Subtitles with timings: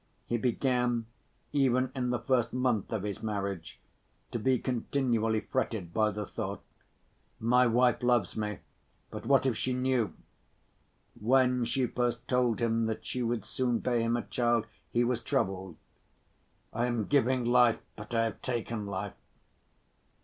[0.25, 1.05] He began,
[1.51, 3.79] even in the first month of his marriage,
[4.31, 6.63] to be continually fretted by the thought,
[7.39, 10.15] "My wife loves me—but what if she knew?"
[11.19, 15.21] When she first told him that she would soon bear him a child, he was
[15.21, 15.77] troubled.
[16.73, 19.13] "I am giving life, but I have taken life."